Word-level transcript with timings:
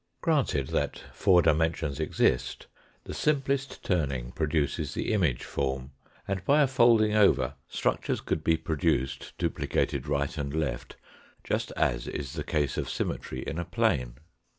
Granted 0.21 0.69
that 0.69 1.03
four 1.13 1.43
dimensions 1.43 1.99
exist, 1.99 2.65
the 3.03 3.13
simplest 3.13 3.83
turning 3.83 4.31
produces 4.31 4.95
the 4.95 5.13
image 5.13 5.43
form, 5.43 5.91
and 6.27 6.43
by 6.43 6.63
a 6.63 6.65
folding 6.65 7.13
over 7.15 7.53
structures 7.69 8.19
could 8.19 8.43
be 8.43 8.57
produced, 8.57 9.33
duplicated 9.37 10.07
right 10.07 10.39
and 10.39 10.55
left, 10.55 10.95
just 11.43 11.71
as 11.77 12.07
is 12.07 12.33
the 12.33 12.43
case 12.43 12.77
of 12.79 12.89
symmetry 12.89 13.43
in 13.43 13.59
a 13.59 13.65
plane. 13.65 14.15